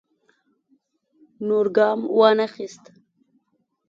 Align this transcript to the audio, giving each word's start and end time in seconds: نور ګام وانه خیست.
نور 1.47 1.65
ګام 1.75 1.99
وانه 2.17 2.47
خیست. 2.53 2.83